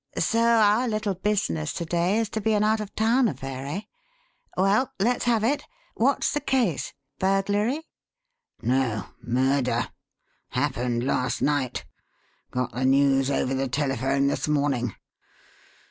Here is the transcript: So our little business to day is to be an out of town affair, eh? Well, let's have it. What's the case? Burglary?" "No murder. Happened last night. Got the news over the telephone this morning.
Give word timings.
So 0.17 0.39
our 0.41 0.87
little 0.87 1.13
business 1.13 1.73
to 1.73 1.85
day 1.85 2.17
is 2.17 2.27
to 2.29 2.41
be 2.41 2.53
an 2.53 2.63
out 2.63 2.79
of 2.79 2.95
town 2.95 3.27
affair, 3.27 3.67
eh? 3.67 3.81
Well, 4.57 4.91
let's 4.99 5.25
have 5.25 5.43
it. 5.43 5.65
What's 5.93 6.31
the 6.31 6.39
case? 6.41 6.91
Burglary?" 7.19 7.83
"No 8.63 9.09
murder. 9.21 9.89
Happened 10.53 11.03
last 11.03 11.43
night. 11.43 11.85
Got 12.49 12.71
the 12.71 12.83
news 12.83 13.29
over 13.29 13.53
the 13.53 13.67
telephone 13.67 14.25
this 14.25 14.47
morning. 14.47 14.95